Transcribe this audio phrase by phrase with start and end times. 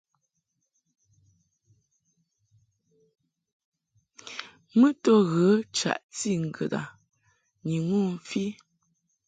[4.79, 5.45] Mɨ to ghə
[5.77, 6.83] chaʼti ŋgəd a
[7.65, 8.43] ni ŋu mfi.